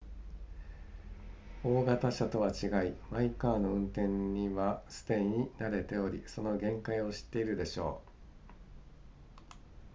[1.63, 8.11] 大型車とは違いマイカーの運転にはすでに慣れておりその限界を知っているでしょう